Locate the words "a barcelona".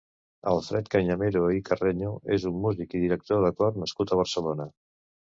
4.15-4.67